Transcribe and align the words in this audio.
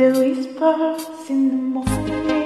The 0.00 0.18
whispers 0.18 1.28
in 1.28 1.48
the 1.50 1.56
morning 1.56 2.39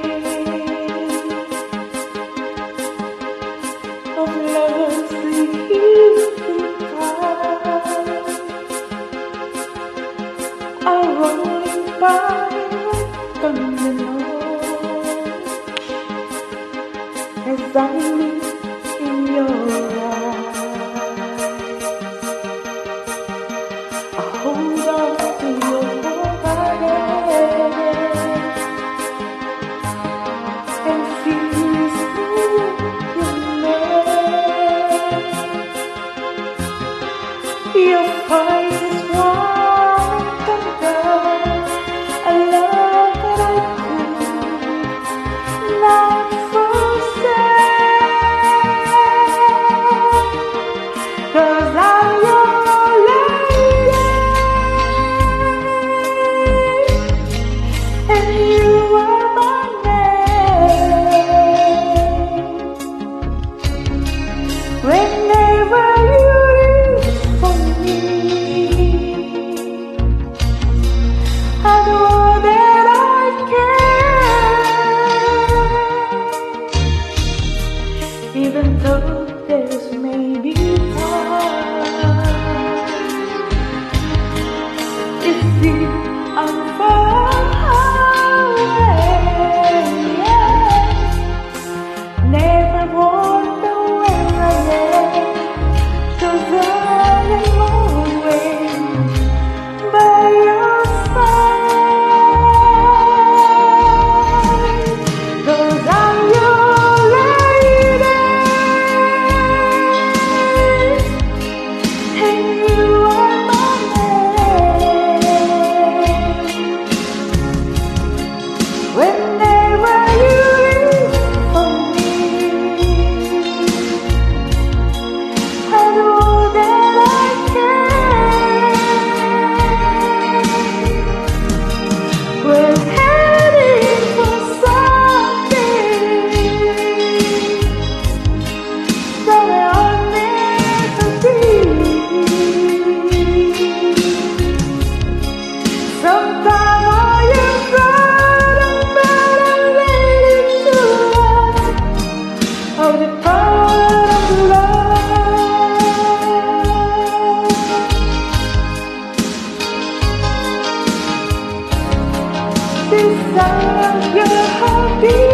Cause 163.35 163.43
I 163.43 164.61
want 164.61 165.03
you. 165.03 165.34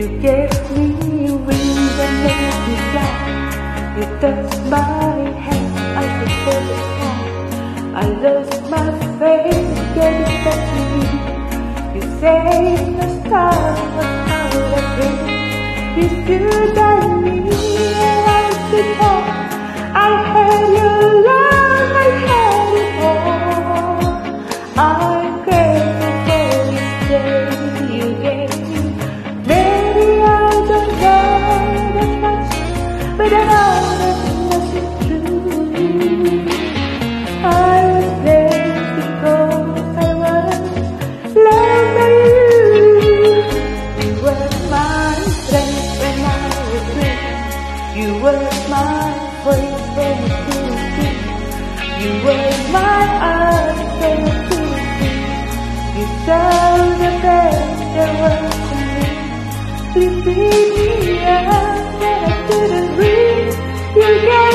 You 0.00 0.08
gave 0.18 0.48
me 0.70 0.86
wings 0.96 1.44
ring 1.46 1.76
that 1.98 2.12
made 2.24 2.58
me 2.66 2.76
fly. 2.88 3.12
You 3.98 4.06
touched 4.22 4.62
my 4.70 4.80
hand, 5.44 5.72
I 6.00 6.04
could 6.16 6.34
feel 6.40 6.62
the 6.70 6.76
sky. 6.88 7.20
I 8.00 8.04
lose 8.24 8.56
my 8.72 8.88
faith, 9.18 9.70
gave 9.96 10.20
it 10.24 10.36
back 10.46 10.62
to 10.72 10.80
me. 10.96 11.04
You 11.96 12.02
saved 12.18 12.96
the 12.98 13.08
stars, 13.28 13.80
what 13.94 14.16
I 14.30 14.48
would 14.54 14.72
have 14.78 14.90
been. 14.96 15.18
You 16.00 16.48
die, 16.72 17.10
me, 17.20 17.36
and 18.08 18.24
I 18.26 18.48
stood 18.56 18.90
tall. 18.96 19.22
I 19.92 20.12
had 20.32 20.62
your 20.78 21.00
love, 21.28 21.92
I 21.92 22.10
had 22.26 22.72
it 22.84 22.94
all. 23.04 24.08
I'm 24.80 25.44
grateful 25.44 26.12
for 26.24 26.44
this 26.72 26.88
day. 27.10 27.49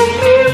Thank 0.08 0.40
you. 0.40 0.45